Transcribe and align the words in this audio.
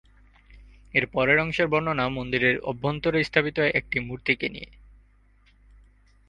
এর 0.93 1.05
পরের 1.07 1.37
অংশের 1.39 1.67
বর্ণনা 1.67 2.05
মন্দিরের 2.09 2.55
অভ্যন্তরে 2.61 3.19
স্থাপিত 3.23 3.57
একটি 3.73 3.97
মূর্তিকে 3.99 4.47
নিয়ে। 4.49 4.69